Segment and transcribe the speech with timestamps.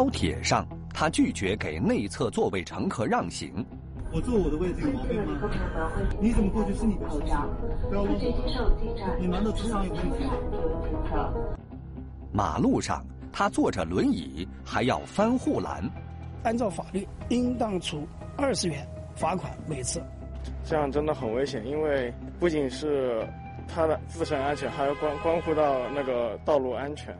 [0.00, 3.52] 高铁上，他拒绝给内侧座位乘客让行。
[4.10, 5.92] 我坐我的位置有毛病吗？
[6.18, 7.36] 你怎么过去是你的事情，
[7.86, 9.18] 不要问我。
[9.20, 11.30] 你难道智商有问题吗？
[12.32, 15.84] 马路上，他坐着轮椅还要翻护栏。
[16.44, 18.08] 按照法律，应当处
[18.38, 20.02] 二十元罚款每次。
[20.64, 23.22] 这样真的很危险，因为不仅是
[23.68, 27.14] 他的自身安全，还要关关乎到那个道路安全。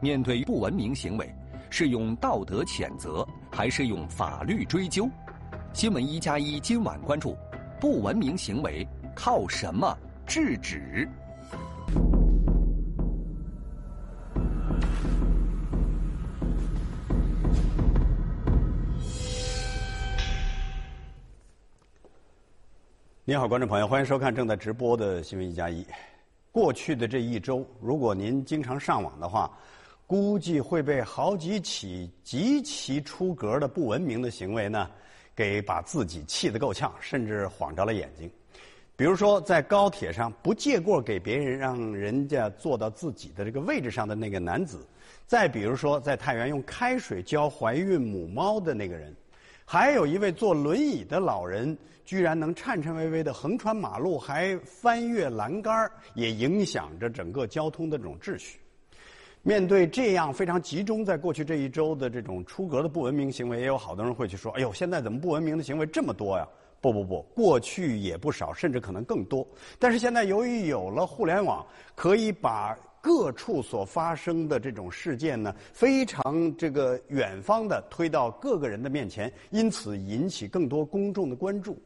[0.00, 1.30] 面对不文明行为，
[1.74, 5.08] 是用道德谴责，还是用法律追究？
[5.72, 7.34] 新闻一加一今晚关注：
[7.80, 8.86] 不文明行为
[9.16, 11.08] 靠什么制止？
[23.24, 25.86] 你好，观众朋友，欢迎收看正在直播的新闻一加一。
[26.50, 29.50] 过去的这一周，如果您经常上网的话，
[30.12, 34.90] 估计会被好几起极其出格的不文明的行为呢，
[35.34, 38.30] 给把自己气得够呛，甚至晃着了眼睛。
[38.94, 44.80] 比如说，在高铁上不借过给别人，让人家坐到自己的这个位置上的那个男子；
[45.26, 49.16] 再比如说，在太原用开水浇怀孕母猫的那个人。
[49.64, 51.74] 还有一位坐轮椅的老人，
[52.04, 58.58] 居然能颤颤巍巍的横穿马路，还翻越栏杆也影响着整个交通的这种秩序。
[59.42, 66.48] 面对这样非常集中在过去这一周的这种出格的不文明行为，也有好多人会去说：“哎呦，现在怎么不文明的行为这么多呀？”
[66.80, 69.46] 不不不，过去也不少，甚至可能更多。
[69.78, 72.76] 但是现在由于有了互联网，可以把。
[73.04, 81.76] 各处所发生的这种事件呢，非常这个远方的推到各个人的面前，因此引起更多公众的关注。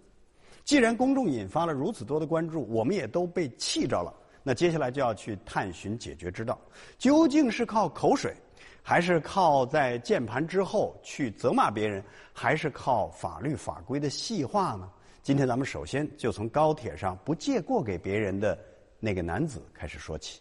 [0.62, 4.12] 既然公众引发了如此多的关注，我们也都被气着了。
[4.48, 6.56] 那接下来就要去探寻解决之道，
[6.98, 8.32] 究竟是靠口水，
[8.80, 12.00] 还是靠在键盘之后去责骂别人，
[12.32, 14.88] 还是靠法律法规的细化呢？
[15.20, 18.56] 今天咱们首先就从高铁上不借过给别人的
[19.00, 20.40] 那个男子开始说起。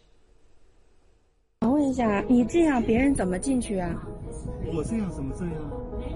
[1.62, 3.92] 我问一下，你这样别人怎么进去啊？
[4.72, 5.54] 我这样怎么这样？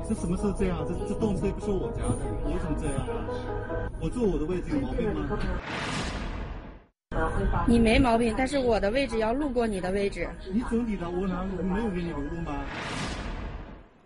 [0.09, 0.87] 这什么时候这样？
[0.87, 3.05] 这这动车又不是我家的，我怎么这样？
[4.01, 5.37] 我坐我的位置有毛病吗？
[7.67, 10.29] 你没毛病，但是我的位置要路过你的位置。
[10.53, 12.65] 你走你的，我哪没有给你留路吗？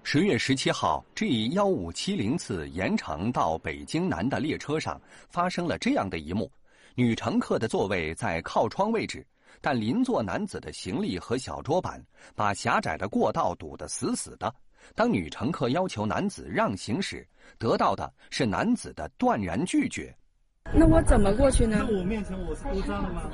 [0.03, 6.51] 十月十七号，G 幺五七零次延长到北京南的列车上发生了这样的一幕：
[6.95, 9.25] 女乘客的座位在靠窗位置。
[9.61, 12.05] 但邻座男子的行李和小桌板
[12.35, 14.53] 把狭窄的过道堵得死死的。
[14.95, 17.27] 当女乘客要求男子让行时，
[17.57, 20.15] 得到的是男子的断然拒绝。
[20.73, 21.85] 那我怎么过去呢？
[21.87, 23.31] 在我面前我是多脏了吗？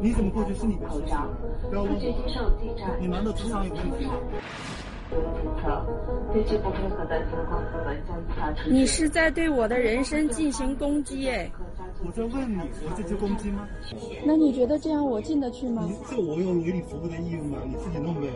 [0.00, 1.16] 你怎么过去是你的事情，
[1.70, 2.98] 不要问我。
[3.00, 4.14] 你难道智商有问题吗？
[8.68, 11.50] 你是在对我的人身进行攻击哎！
[12.04, 13.66] 我在问你，我这就攻击吗？
[14.26, 15.88] 那你觉得这样我进得去吗？
[16.10, 17.58] 这我有为你服务的义务吗？
[17.64, 18.28] 你自己弄呗。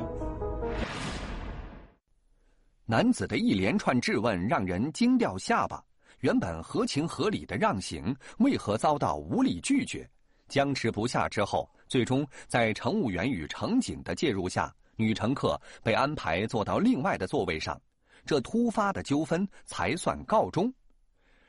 [2.87, 5.83] 男子的一连串质问让人惊掉下巴。
[6.27, 10.05] 原本合情合理的让行，为何遭到无理拒绝？
[10.49, 14.75] 僵持不下之后，最终在乘务员与乘警的介入下。
[14.97, 17.81] 女乘客被安排坐到另外的座位上，
[18.25, 20.73] 这突发的纠纷才算告终。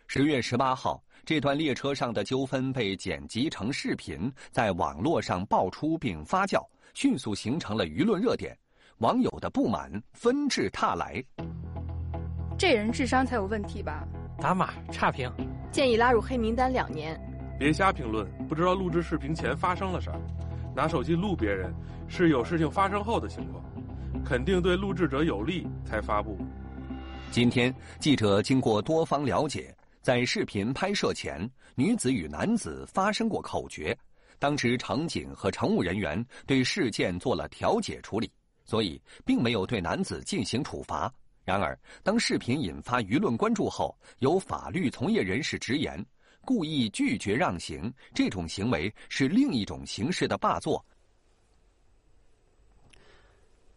[0.06, 6.64] 十月十八号，这段列车上的纠纷被剪辑成视频，在网络上爆出并发酵，
[6.94, 8.56] 迅速形成了舆论热点，
[9.00, 11.20] 网友的不满纷至沓来。
[12.60, 14.08] 这人智商才有问题吧？
[14.40, 15.32] 打码差评，
[15.72, 17.20] 建议拉入黑名单两年。
[17.58, 20.12] 别瞎评论，不知道录制视频前发生了啥。
[20.76, 21.74] 拿手机录别人
[22.08, 23.64] 是有事情发生后的情况，
[24.24, 26.38] 肯定对录制者有利才发布。
[27.32, 33.98] 今天记者经过多方了解，在视频拍摄前，女子与男子发生过口角，
[34.38, 38.32] 当时乘警和乘务人员对事件做了调解处理，
[38.66, 41.12] 所以并没有对男子进行处罚。
[41.48, 46.06] 然而，当视频引发舆论关注后，有法律从业人士直言。
[46.44, 50.84] 故意拒绝让行，这种行为是另一种形式的霸座。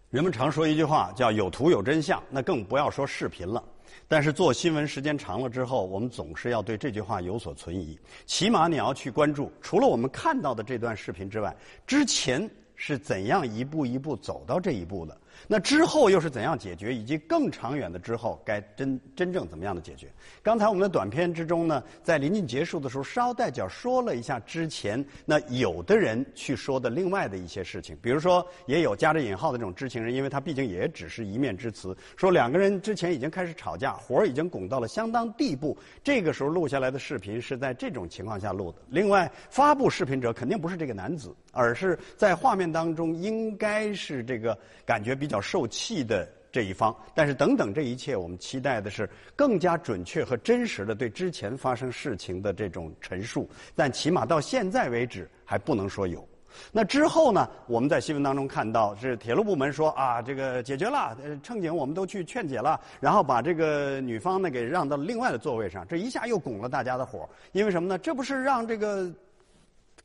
[0.09, 3.63] 人们常说一句话，叫“有图有真相”，那更不要说视频了。
[4.09, 7.97] 但是做新闻时间长了之后，我们总是要对这句话有所存疑。
[8.27, 11.57] 起码你要去关注，除了我们看到的这段视频之外，
[11.87, 15.20] 之前是怎样一步一步走到这一步的？
[15.47, 20.07] 那之后又是怎样解决，以及更长远的之后该真真正怎么样的解决？
[20.43, 38.79] 刚才我们的短片之中呢，在临近结束的时候，捎带脚说了一下之前那有的人去说的另外的一些事情，比如说也有加着引号的这种知情人，因为他毕竟也只是一面之词，说两个人之前已经开始吵架，火已经拱到了相当地步，这个时候录下来的视频是在这种情况下录的。
[38.89, 45.41] 另外，发布视频者肯定不是这个男子，而是在画面当中应该是这个感觉比较。
[45.41, 53.49] 受气的这一方，但是等等这一切，我们期待的是更加准确和真实的对之前发生事情的这种陈述。
[53.75, 56.25] 但起码到现在为止，还不能说有。
[56.71, 57.49] 那之后呢？
[57.67, 67.29] 我们在新闻当中看到，是铁路部门说啊，这个解决了，呃乘警我们都去劝解了，然后把这个女方呢给让到另外的座位上，这一下又拱了大家的火。
[67.53, 67.99] 因为什么呢？
[67.99, 69.11] 这不是让这个。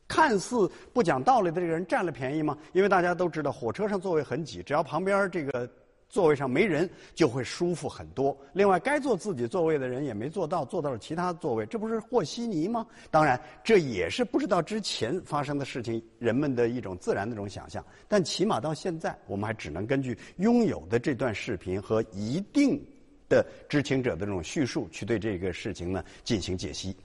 [0.08, 2.56] 看似不讲道理的这个人占了便宜吗？
[2.72, 5.68] 因为大家都知道，火车上座位很挤，只要旁边这个
[6.08, 8.36] 座位上没人，就会舒服很多。
[8.52, 12.86] 另外，该坐自己座位的人也没坐到，坐到了其他座位，这不是和稀泥吗？
[13.10, 17.84] 当然，这也是不知道之前发生的事情，人们的一种自然的这种想象。
[18.06, 22.80] 但起码到现在，我们还只能根据拥有的这段视频和一定
[23.28, 26.96] 的知情者的这种叙述，去对这个事情呢进行解析。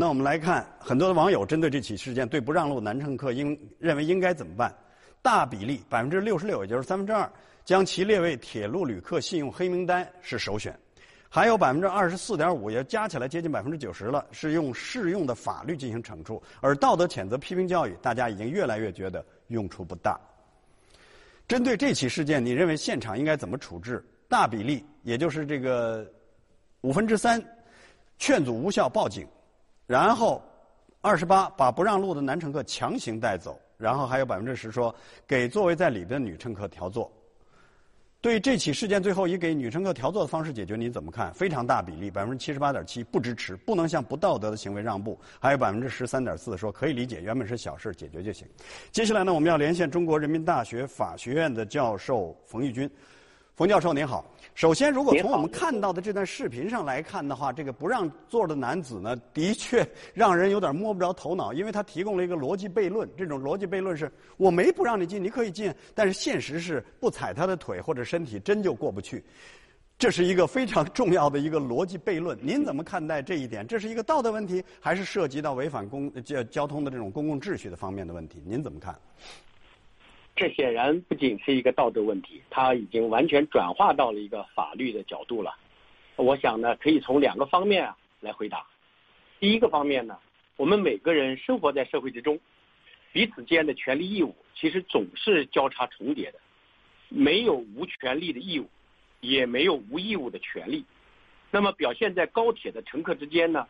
[0.00, 4.74] 那我们来看，很多的网友针对这起事件，对不让路男乘客应认为应该怎么办？
[5.20, 7.30] 大比例百分之六十六，也就是三分之二，
[7.66, 10.74] 将其列为铁路旅客信用黑名单是首选。
[11.28, 16.42] 还有百分之二十四点五，也加起来接近百分之九十了，是用适用的法律进行惩处。
[16.62, 20.18] 而道德谴责、批评教育，大家已经越来越觉得用处不大。
[21.46, 24.02] 针对这起事件，你认为现场应该怎么处置？
[24.30, 26.10] 大比例，也就是这个
[26.80, 27.38] 五分之三，
[28.18, 29.28] 劝阻无效，报警。
[29.90, 30.40] 然后，
[31.00, 34.94] 二十八把不让路的男乘客强行带走，然后还有百分之十说
[35.26, 37.10] 给座位在里边的女乘客调座。
[38.20, 41.34] 对这起事件最后以给女乘客调座的方式解决，你怎么看？
[41.34, 45.18] 非常大比例，百分之七十八点七不支持，不能向不道德的行为让步。
[45.40, 48.46] 还有百分之十三点四说可以理解，原本是小事，解决就行。
[48.92, 52.88] 接下来呢，我们要连线中国人民大学法学院的教授冯玉军。
[53.54, 54.24] 冯教授您好，
[54.54, 63.06] 首先，如果从我们看到的这段视频上来看的话，这个不让座的男子呢，的确让人有点摸不着头脑，因为他提供了一个逻辑悖论。
[63.18, 69.22] 这种逻辑悖论是：我没不让你进，你可以进，但是现实是不踩他的腿或者身体真就过不去。
[69.98, 72.38] 这是一个非常重要的一个逻辑悖论。
[72.40, 73.66] 您怎么看待这一点？
[73.66, 78.42] 这是一个道德问题，还是涉及到违反公交交通的这种公共秩序的方面的问题？
[78.46, 78.98] 您怎么看？
[80.40, 85.54] 这显然不仅是一个道德问题，它已经完全转化到了一个法律的角度了。
[86.16, 88.66] 我想呢，可以从两个方面啊来回答。
[89.38, 90.16] 第一个方面呢，
[90.56, 92.40] 我们每个人生活在社会之中，
[93.12, 96.38] 彼此间的权利义务其实总是交叉重叠的，
[97.10, 98.66] 没有无权利的义务，
[99.20, 100.86] 也没有无义务的权利。
[101.50, 103.66] 那么表现在高铁的乘客之间呢，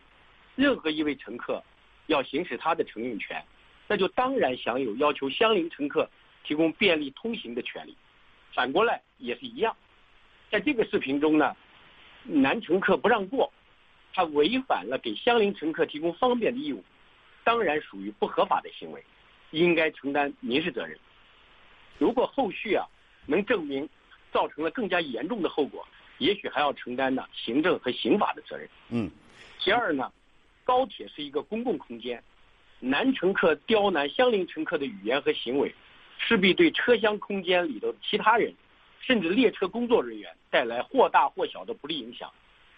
[0.55, 1.61] 任何一位乘客
[2.06, 3.44] 要行使他的乘用权，
[3.88, 6.08] 那就当然享有要求相邻乘客。
[6.44, 7.96] 提供便利通行的权利，
[8.54, 9.76] 反过来也是一样。
[10.50, 11.56] 在这个视频中呢，
[12.25, 13.52] 男乘客不让过，
[14.12, 16.84] 他违反了给相邻乘客提供方便的义务，
[17.44, 19.04] 当然属于不合法的行为，
[19.52, 20.98] 应该承担民事责任。
[21.98, 22.84] 如果后续啊
[23.26, 23.88] 能证明
[24.32, 25.86] 造成了更加严重的后果，
[26.19, 28.69] 也许还要承担呢行政和刑法的责任。
[28.88, 29.10] 嗯。
[29.58, 30.10] 其二呢，
[30.65, 32.22] 高铁是一个公共空间，
[32.81, 35.74] 男乘客刁难相邻乘客的语言和行为。
[36.27, 38.55] 势必对车厢空间里的其他人，
[39.00, 42.31] 甚至列车工作人员带来或大或小的不利影响，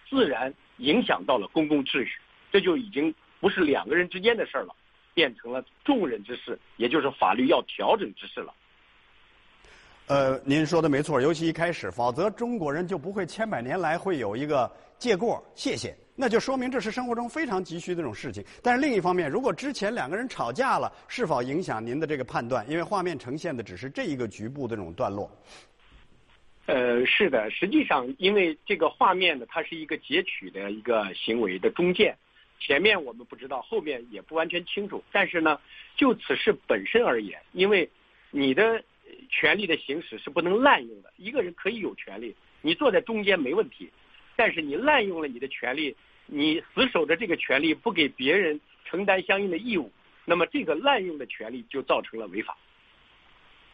[0.09, 2.13] 自然影响到了公共秩序，
[2.51, 4.73] 这就已经不是两个人之间的事儿了，
[5.13, 8.53] 变成了众人之事，也就是法律要调整之事了。
[10.07, 15.95] 呃，您说的没错，尤其一开始，否则中国人就不会千百年来会有一个借过，谢谢。
[16.15, 18.43] 那就说明这是生活中非常急需的这种事情。
[18.61, 22.67] 但是另一方面，如果之前两个人吵架了，是否影响您的这个判断？
[22.69, 25.29] 因为画面呈现的只是这一个局部的这种段落。
[26.65, 32.15] 呃，是的，实际上因为这个画面呢，它是一个截取的一个行为的中间，
[32.59, 35.03] 前面我们不知道，后面也不完全清楚。
[35.11, 35.59] 但是呢，
[35.97, 37.89] 就此事本身而言，因为
[38.31, 38.81] 你的
[39.29, 41.11] 权利的行使是不能滥用的。
[41.17, 43.91] 一个人可以有权利，你坐在中间没问题。
[44.35, 49.91] 但是你滥用了你的权利，你死守着这个权利，不给别人承担相应的义务，
[50.25, 52.57] 那么这个滥用的权利就造成了违法。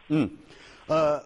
[0.07, 0.29] 嗯，
[0.87, 1.21] 呃，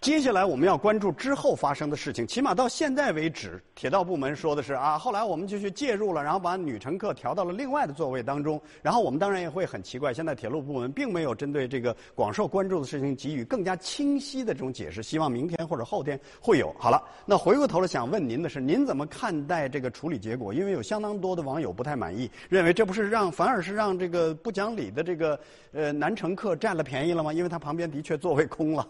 [0.00, 2.26] 接下来我们要关注之后发生的事情。
[2.26, 8.60] 起码到现在为止，铁道部门说的是啊，后来我们就去介入了，然后把女乘客调到了另外的座位当中。
[8.82, 15.02] 然后我们当然也会很奇怪，现在铁路部门并没有针对这个广受关注的事情给予更加清晰的这种解释。
[15.02, 16.72] 希望明天或者后天会有。
[16.78, 20.52] 好了，那回过头来想问您的是，您怎么看待这个处理结果？
[20.52, 25.40] 因为有相当多的网友不太满意，认为这不是让反而是让这个不讲理的这个
[25.72, 27.32] 呃男乘客占了便宜了吗？
[27.32, 28.86] 因为他旁边的确座位空了。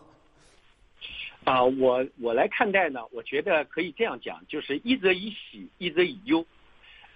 [1.47, 6.45] 啊，我我来看待呢，我觉得可以这样讲，就是一则以喜，一则以忧。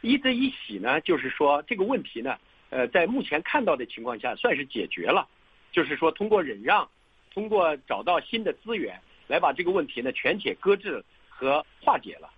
[0.02, 5.26] 一则以喜呢，就是说这个问题呢，呃，在目前看到的情况下算是解决了，
[5.72, 6.88] 就是说通过忍让，
[7.34, 12.30] 通过找到新的资源来把这个问题呢全且搁置和化解了。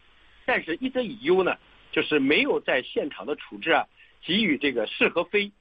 [0.47, 1.59] 但是，一则以忧呢，
[1.91, 3.85] 就是没有在现场的处置啊，
[4.23, 5.53] 给予这个是和非、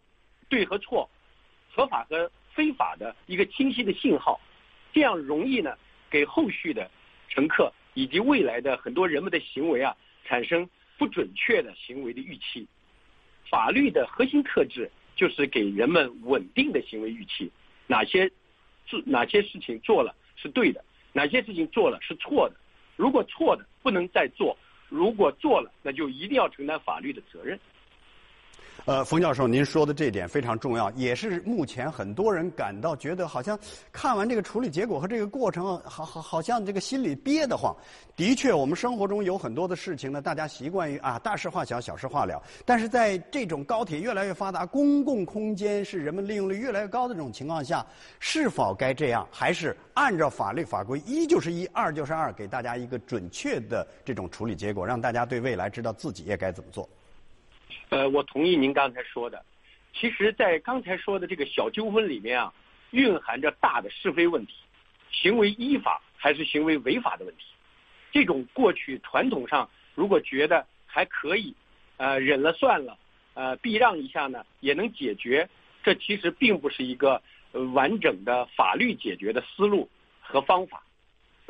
[0.47, 1.09] 对和错、
[1.69, 4.39] 合法和非法的一个清晰的信号，
[4.93, 5.77] 这样容易呢。
[6.11, 6.91] 给后续的
[7.29, 12.67] 乘客以及未来的很多人们的行为啊，产生不准确的行为的预期。
[13.49, 17.49] 法律的核心特质就是给人们稳定的行为预期。
[17.87, 18.31] 哪些
[18.85, 22.55] 做哪些事情做了是对的，哪些事情做了是错的。
[22.95, 24.57] 如果错的不能再做，
[24.89, 27.59] 如果做了，那就一定要承担法律的责任。
[28.85, 33.57] 呃，冯教授，您说的这点非常重要，也是目前很多人感到觉得好像
[33.91, 37.75] 看完这个处理结果和这个过程，好好好像这个心里憋得慌。
[38.15, 42.41] 的确，我们生活中有很多的事情呢，大家习惯于啊大事化小，小事化了。
[42.65, 47.85] 但是在这种高铁越来越发达，公共空间是人们利用率越来越高的这种情况下，
[48.19, 56.89] 是否该这样，还是按照法律法规，一就是一，二就是二，给大家一个准确的这种处理结果，让大家对未来知道自己也该怎么做。
[57.91, 59.43] 呃，我同意您刚才说的。
[59.93, 62.53] 其实，在刚才说的这个小纠纷里面啊，
[62.91, 64.53] 蕴含着大的是非问题，
[65.11, 67.43] 行为依法还是行为违法的问题。
[68.13, 71.53] 这种过去传统上如果觉得还可以，
[71.97, 72.97] 呃，忍了算了，
[73.33, 75.49] 呃，避让一下呢，也能解决。
[75.83, 77.21] 这其实并不是一个
[77.73, 79.89] 完整的法律解决的思路
[80.21, 80.81] 和方法。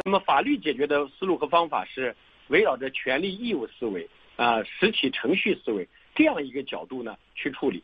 [0.04, 2.16] 那么，法律解决的思路和方法是
[2.48, 5.88] 围绕着权利义务思维啊，实体程序思维。
[6.16, 7.84] 这样一个角度呢去处理，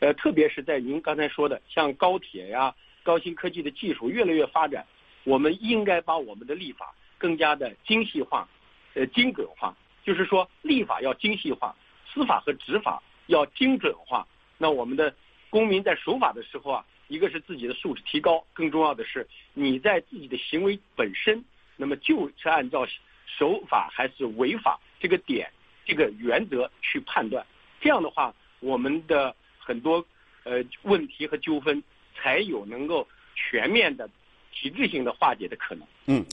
[0.00, 4.86] 呃，特别是在您刚才说的像高铁呀、高新科技的技术越来越发展，
[5.24, 8.48] 我们应该把我们的立法更加的精细化、
[8.94, 9.76] 呃精准化。
[10.04, 11.76] 就是说，立法要精细化，
[12.12, 14.26] 司法和执法要精准化。
[14.58, 15.14] 那我们的
[15.48, 21.44] 公民在守法的时候啊，一个是自己的素质提高，更重要的是你在自己的行为本身，
[21.76, 22.84] 那么就是按照
[23.26, 25.48] 守法还是违法这个点、
[25.84, 27.46] 这个原则去判断。
[27.82, 29.96] 这样的话，我们的很多
[30.44, 31.82] 呃问题和纠纷
[32.16, 34.08] 才有能够全面的、
[34.52, 35.84] 体制性的化解的可能。
[36.06, 36.24] 嗯，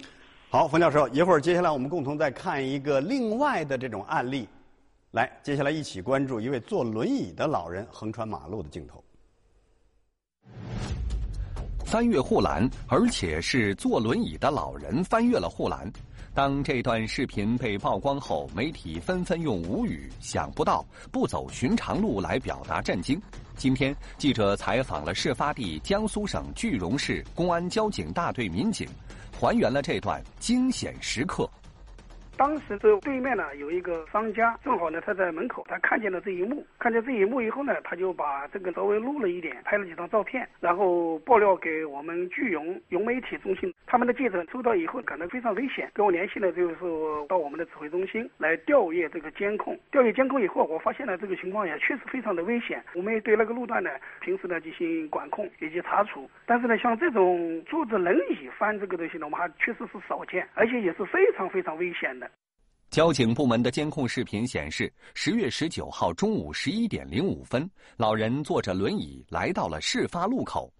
[0.51, 4.47] 好，冯教授，一会儿接下来我们共同再看一个另外的这种案例，
[5.09, 9.03] 来，接下来一起关注一位坐轮椅的老人横穿马路的镜头。
[11.83, 15.91] 翻越护栏，而且是坐轮椅的老人翻越了护栏。
[16.39, 23.21] 当这段视频被曝光后，媒体纷纷用“无语”“想不到”“不走寻常路”来表达震惊。
[23.57, 28.87] 今天，记者采访了事发地江苏省句容市公安交警大队民警，
[29.37, 31.45] 还原了这段惊险时刻。
[32.39, 43.73] 当时这对面呢有一个商家，正好呢他在门口，他看见了这一幕，看见这一幕以后呢，他就把这个稍微录了一点，拍了几张照片，然后爆料给我们聚融融媒体中心。
[43.85, 46.75] 他们的记者收到以后感到非常危险，跟我联系了，就是
[47.27, 49.77] 到我们的指挥中心来调阅这个监控。
[49.91, 52.81] 调阅监控以后，我发现了这个情况也确实非常的危险。
[52.95, 53.89] 我们也对那个路段呢，
[54.21, 56.29] 平时呢进行管控以及查处。
[56.45, 62.28] 但是呢，像这种坐着轮椅翻这个东西呢，我们还确实是少见，而且也是非常非常危险的。
[62.89, 70.73] 交警部门的监控视频显示，十月十九号中午十一点零五分，老人坐着轮椅来到了事发路口。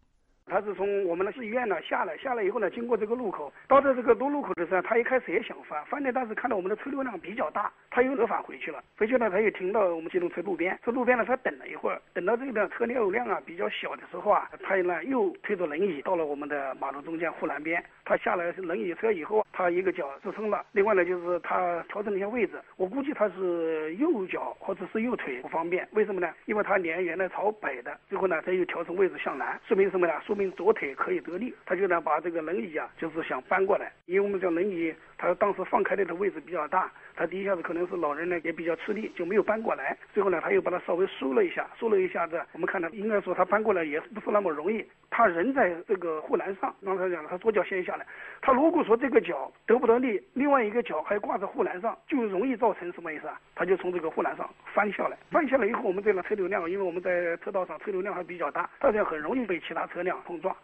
[0.50, 8.84] 他是从我们的市医院呢下来，下来以后呢，经过这个路口，到这这个多路口的时候，他一开始也想翻，翻的但是看到我们的车流量比较大，他又折返回去了。
[8.98, 17.84] 回去呢，他又停到我们机动车路边，这路边呢，他等了一会儿，等到这个车流量啊比较小的时候啊，他呢又推着轮椅到了我们的马路中间护栏边。
[18.03, 26.34] 他下来轮椅车以后，他一个脚支撑了，另外呢就是他调整了一下位置，我估计他是右脚或者是右腿不方便，为什么呢？
[26.46, 30.13] 因为他脸原来朝北的，最后呢他又调整位置向南，说明什么呢？
[30.25, 48.07] 说左腿可以得力，他就能把这个轮椅啊就是想搬过来，因为我们讲轮椅，他当时放开的位置比较大，他第一下子可能是老人呢也比较吃力，就没有搬过来，最后呢他又把它稍微收了一下，收了一下子，我们看到应该说他搬过来也不是那么容易，他人在这个护栏上，刚才讲了，他左脚先下来，
[48.41, 53.38] 他如果说这个脚得不得力，另外一个脚还挂在护栏上，就容易造成什么意思啊？
[53.53, 60.55] 他就从这个护栏上翻下来，翻下来以后，我们这辆车流量，因为我们在车道上车流量还比较大，大家很容易被其他车辆碰撞。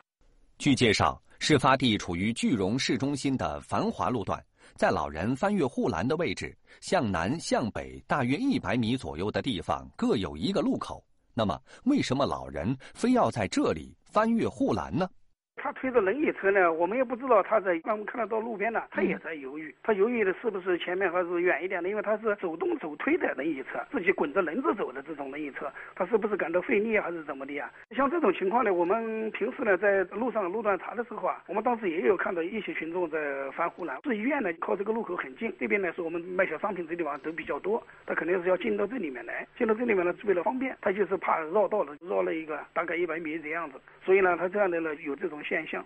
[0.58, 4.42] 据介绍，事发地处于句容市中心的繁华路段，
[4.76, 11.04] 在老人翻越护栏的位置向南向北大约一百米左右的地方各有一个路口。
[11.34, 15.10] 那么，为什么老人非要在这里翻越护栏呢？
[15.56, 17.80] 他推着轮椅车呢，我们也不知道他在。
[17.84, 19.74] 那我们看得到路边呢，他也在犹豫。
[19.82, 21.90] 他犹豫的是不是前面还是远一点的？
[21.90, 27.72] 因为他是手动手推的轮椅车，自己滚着轮子走的这种轮椅车，他是不是感到费力还是怎么的呀？
[27.92, 33.98] 像这种情况呢，我们平时呢在路上路段查的时候啊，我们当时也有看到一些群众在翻护栏。
[34.04, 39.48] 市医院呢靠这个路口很近，这边呢是我们卖小商品这地方都比较多，他肯定是要进到这里面来。
[39.58, 43.80] 进到这里面呢是为了方便，他就是怕绕道了，绕了一个大概一百米这样子。
[44.04, 45.86] 所以呢，他这样的呢有这种现象。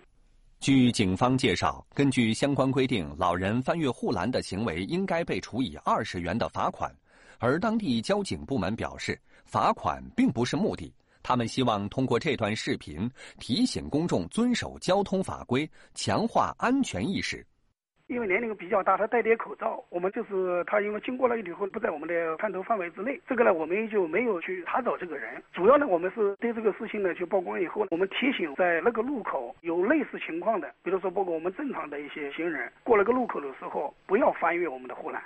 [0.58, 6.94] 据警方介绍，根据相关规定，老人翻越护栏的行为应该被处以二十元的罚款。
[7.38, 17.46] 而当地交警部门表示，罚款并不是目的，他们希望通过这段视频提醒公众遵守交通法规，强化安全意识。
[18.10, 25.40] 因为年龄比较大，他戴点口罩，我们就是他因为经过了以后不在我们的探头范围之内，这个呢我们就没有去查找这个人。
[25.52, 35.22] 主要呢我们是对这个事情呢去曝光以后，我们提醒在那个路口有类似情况的，比如说包括我们正常的一些行人过了个路口的时候，不要翻越我们的护栏。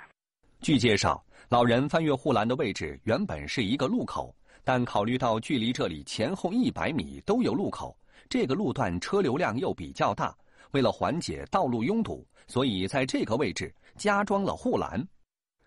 [0.61, 4.31] 据介绍，老人翻越护栏的位置原本是一个路口，
[4.63, 7.97] 但考虑到距离这里前后一百米都有路口，
[8.29, 10.31] 这个路段车流量又比较大，
[10.75, 12.27] 为了缓解道路拥堵。
[12.47, 15.01] 所以，在这个位置加装了护栏。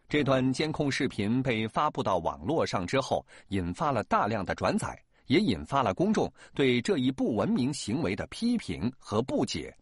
[0.09, 4.97] 这段监控视频被发布到网络上之后，引发了大量的转载，
[5.27, 9.75] 也引发了公众对这一不文明行为的批评和不解。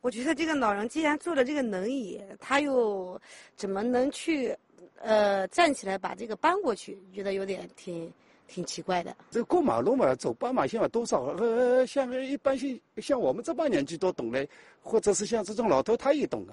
[0.00, 3.20] 我觉得这个老人既然坐了这个轮椅，他又
[3.54, 4.54] 怎么能去，
[5.00, 6.98] 呃，站起来把这个搬过去？
[7.14, 8.12] 觉得有点挺
[8.46, 9.16] 挺奇怪的。
[9.30, 14.46] 这过马路嘛，走斑马线嘛，多少呃，像一般性像我们这把年纪都懂的。
[14.82, 16.52] 或者是像这种老头，他也懂啊，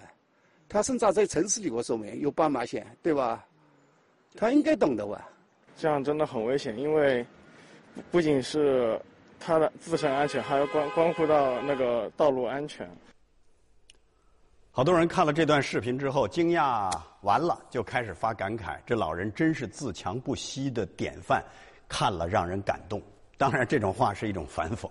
[0.69, 3.45] 他生长在城市里，我说明有斑马线，对吧？
[4.37, 5.27] 他应该懂的吧？
[5.77, 7.25] 这样真的很危险，因为
[8.09, 8.97] 不仅是
[9.37, 12.89] 他的自身安全，还要关关乎到那个道路安全。
[14.71, 16.89] 好多人看了这段视频之后，惊讶
[17.23, 21.43] 完了就开始发感慨：这老人真是自强不息的典范，
[21.91, 23.01] 看了让人感动。
[23.37, 24.89] 当然，这种话是一种反讽。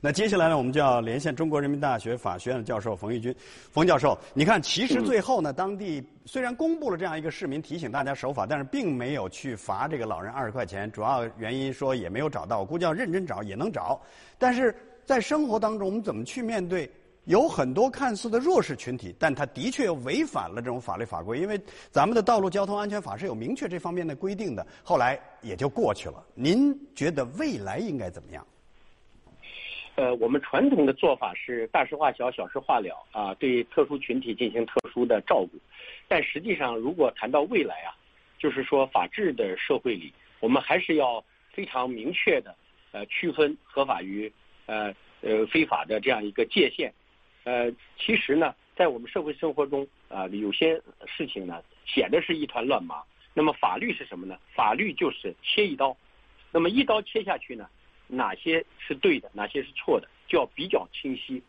[0.00, 3.34] 那接下来呢，我们就要连线中国人民大学法学院的教授冯玉军。
[3.70, 10.92] 冯教授，你看，其实最后呢，当地虽然公布了这样一个市民提醒大家守法，但是并没有去罚这个老人二十块钱。
[10.92, 13.98] 主要原因说也没有找到，我估计要认真找也能找。
[14.36, 16.90] 但是在生活当中，我们怎么去面对
[17.24, 21.38] 有很多看似的弱势群体，但他的确违反了这种法律法规？
[21.38, 24.66] 因为咱们的道路交通安全法是有明确这方面的规定的。
[24.82, 26.24] 后来也就过去了。
[26.34, 28.44] 您觉得未来应该怎么样？
[29.94, 35.50] 呃，我们传统的做法是大事化小，小事化了啊，对特殊群体进行特殊的照顾。
[36.08, 37.94] 但实际上，如果谈到未来啊，
[38.38, 42.52] 就是说法治的社会里，我们还是要非常明确的
[42.90, 44.32] 呃区分合法与
[44.66, 46.92] 呃呃非法的这样一个界限。
[47.44, 53.02] 呃，其实呢，在我们社会生活中啊，有些事情呢显得是一团乱麻。
[53.34, 54.38] 那么法律是什么呢？
[54.54, 55.96] 法律就是切一刀，
[56.50, 57.68] 那么一刀切下去呢？
[58.06, 61.42] 哪些是对的，哪些是错的，就要比较清晰。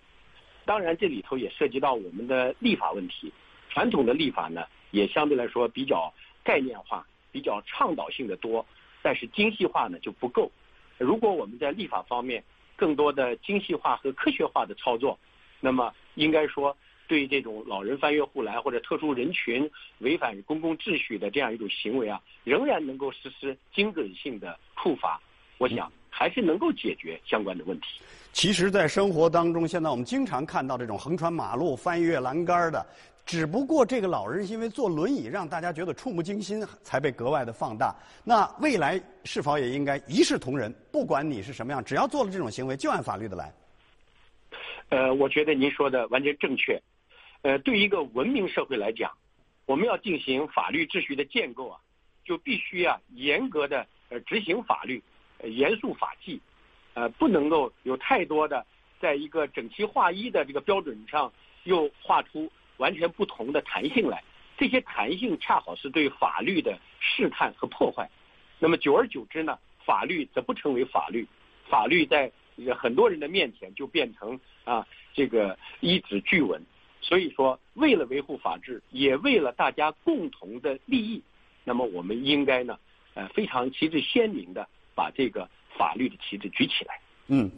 [0.64, 3.34] 当然，这里头也涉及到我们的立法问题。
[3.70, 8.66] 传统的立法呢，也相对来说比较概念化，比较倡导性的多，
[9.02, 10.50] 但是精细化呢就不够。
[10.98, 12.42] 如果我们在立法方面
[12.78, 15.20] 更多的精细化和科学化的操作，
[15.64, 16.76] 那么应该说
[17.08, 25.20] 对这种老人翻越护栏或者特殊人群违反公共秩序的这样一种行为啊，仍然能够实施精准性的处罚。
[25.58, 25.90] 我想。
[26.16, 27.88] 还是能够解决相关的问题。
[28.34, 32.86] 其实，在生活当中，现在我们经常看到这种横穿马路、翻越栏杆的，
[33.26, 37.96] 只不过这个老人因为坐轮椅，让大家觉得触目惊心，才被格外的放大。
[38.24, 40.72] 那未来是否也应该一视同仁？
[40.92, 43.52] 不管你是什么样，只要做了这种行为，就按法律的来。
[44.94, 46.80] 呃，我觉得您说的完全正确。
[47.42, 49.12] 呃，对于一个文明社会来讲，
[49.66, 51.80] 我们要进行法律秩序的建构啊，
[52.24, 55.02] 就必须啊严格的呃执行法律。
[55.46, 56.40] 严肃法纪，
[56.94, 58.64] 呃，不能够有太多的
[59.00, 64.24] 在一个整齐划一的这个标准上，又画出完全不同的弹性来。
[64.58, 68.08] 这些弹性恰好是对法律的试探和破坏。
[68.60, 71.28] 那么久而久之呢，法律则不成为法律，
[71.68, 72.32] 法律在
[72.76, 76.62] 很多人的面前就变成啊这个一纸巨文。
[77.02, 81.22] 所以说，为了维护法治，也为了大家共同的利益，
[81.66, 82.80] 那么我们应该呢，
[83.14, 87.00] 呃，非常旗帜鲜明的把这个法律的旗帜举起来。
[87.28, 87.52] 嗯。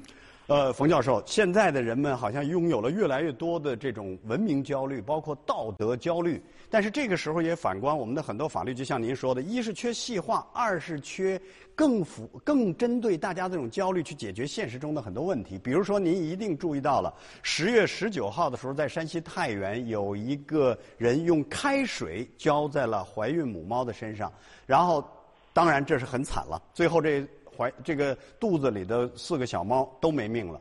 [0.47, 6.39] 呃，冯教授，现在的人们好像拥有了越来越多的这种文明焦虑，包括道德焦虑。
[6.69, 11.41] 但是这个时候也反观我们的很多法律，就像您说的，一是缺细化，二是缺
[11.73, 15.57] 更符、更针对大家这种焦虑去解决现实中的很多问题。
[15.57, 24.31] 比如说，您一定注意到了，十月十九号的时候，在山西太原有一个人用开水浇在了怀孕母猫的身上，
[24.67, 25.03] 然后，
[25.53, 26.61] 当然这是很惨了。
[26.71, 27.25] 最后这。
[27.55, 30.59] 怀这个肚子里的四个小猫都没命了，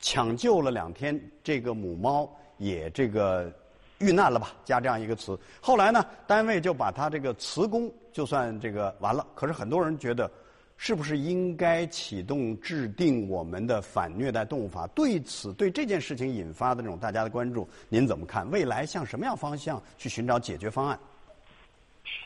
[0.00, 3.52] 抢救了两天，这个母猫也这个
[3.98, 4.52] 遇难了吧？
[4.64, 5.38] 加这样一个词。
[5.60, 9.26] 后来呢，单位就把它这个辞工，就算这个完了。
[9.34, 10.30] 可是很多人觉得，
[10.76, 14.86] 是不是应该启动制定我们的反虐待动物法？
[14.88, 18.50] 对此，对这件事情引发的这种大家的关注，您怎么看？
[18.50, 20.98] 未来向什么样方向去寻找解决方案？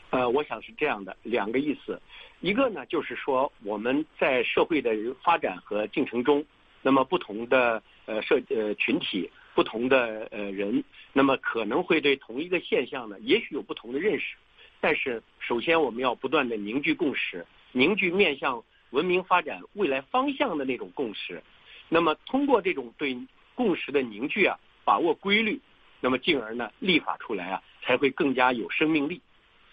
[0.09, 2.01] 呃，我想是这样的，两个意思。
[2.41, 4.91] 一个呢，就是说我们在社会的
[5.23, 6.45] 发展和进程中，
[6.81, 14.35] 那么不同的呃社呃群体、不同的呃人，那么可能会对同一个现象呢，也许有不同的认识。
[14.79, 21.43] 但是，首先我们要不断的凝聚共识，凝聚面向文明发展未来方向的那种共识。
[21.89, 23.17] 那么，通过这种对
[23.55, 25.59] 共识的凝聚啊，把握规律，
[25.99, 29.21] 那么进而呢，立法出来啊，才会更加有生命力。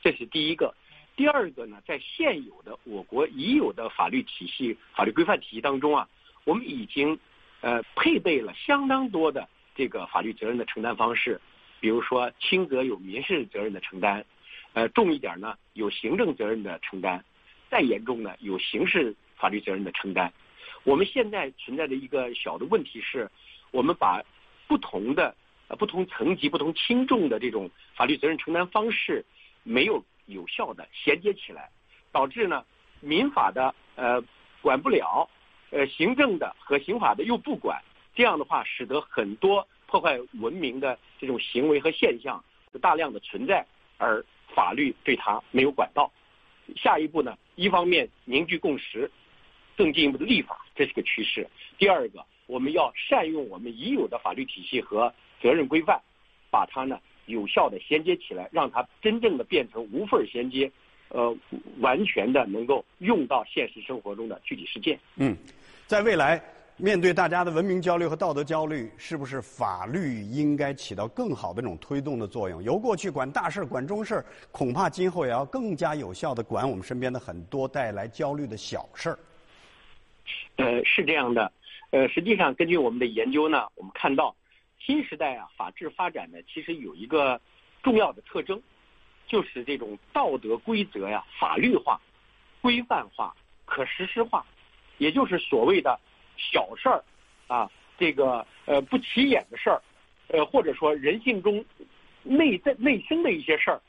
[0.06, 0.72] 这是第一个。
[1.16, 6.08] 第二个呢，在现有的我国已有的法律体系、法律规范体系当中啊，
[6.44, 7.18] 我们已经
[7.60, 11.40] 呃配备了相当多的这个法律责任的承担方式，
[11.80, 14.24] 比如说轻则有民事责任的承担，
[14.74, 17.24] 呃重一点呢有行政责任的承担，
[17.68, 20.32] 再严重呢有刑事法律责任的承担。
[20.84, 23.28] 我们现在存在的一个小的问题是，
[23.72, 24.22] 我们把
[24.68, 25.34] 不同的
[25.66, 29.24] 呃不同层级、不同轻重的这种法律责任承担方式
[29.66, 30.02] 没有。
[30.28, 31.70] 有效的衔接起来，
[32.10, 32.64] 导致呢
[32.98, 34.20] 民法的呃
[34.60, 35.30] 管不了，
[35.70, 37.80] 呃行政的和刑法的又不管，
[38.12, 42.44] 这样的话使得很多破坏文明的这种行为和现象
[42.80, 43.64] 大量的存在，
[43.98, 46.10] 而法律对它没有管到。
[46.74, 49.08] 下一步呢，一方面凝聚共识，
[49.76, 51.48] 更进一步的立法，这是个趋势。
[51.78, 56.02] 第二个，我们要善用我们已有的法律体系和责任规范，
[56.50, 56.98] 把它呢。
[57.26, 60.70] 有效的衔接起来，让它真正的变成无缝衔接，
[61.08, 61.36] 呃，
[61.80, 64.98] 完全的能够用到现实生活中的具体实践。
[65.16, 65.36] 嗯，
[65.86, 66.42] 在未来
[66.76, 72.62] 面对大家的文明焦虑和道德焦虑，是不是法律应该起到更好的这种推动的作用？
[72.62, 79.18] 由过去管大事管中事恐怕今后也要更加有效的管我们身边的很多带来焦虑的小事儿。
[80.56, 81.50] 呃，是这样的。
[81.90, 84.34] 呃，实际上根据我们的研究呢，我们看到。
[84.86, 87.40] 新时代啊，法治发展呢，其实有一个
[87.82, 88.62] 重要的特征，
[89.26, 92.00] 就是这种道德规则呀，法律化、
[92.62, 94.46] 规范化、可实施化，
[94.98, 95.98] 也就是所谓的
[96.36, 97.02] 小事儿
[97.48, 97.68] 啊，
[97.98, 99.82] 这个呃不起眼的事儿，
[100.28, 101.64] 呃或者说人性中
[102.22, 103.80] 内在内生的一些事儿，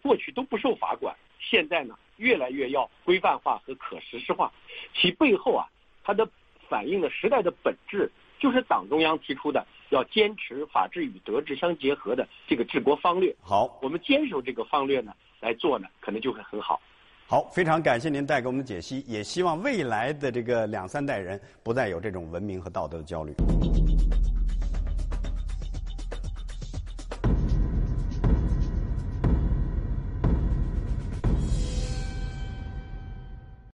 [0.00, 4.52] 过去都不受法管，现在呢越来越要规范化和可实施化，
[4.94, 5.66] 其背后啊，
[6.04, 6.28] 它的
[6.68, 9.66] 反映的时代的本质，就是党中央提出的。
[9.90, 13.34] 要坚持法治与德治相结合的这个治国方略。
[13.40, 16.80] 好，我们坚守这个方略呢，来做呢，可能就会很好。
[17.28, 23.34] 好，非常感谢您带给我们的解析，也希望未来的这个两三代人不再有这种文明和道德的焦虑。